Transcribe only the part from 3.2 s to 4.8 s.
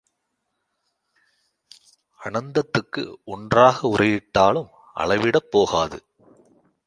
ஒன்றாக உறையிட்டாலும்